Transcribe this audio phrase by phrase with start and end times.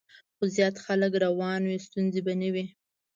[0.35, 2.65] خو زیات خلک روان وي، ستونزه به نه وي.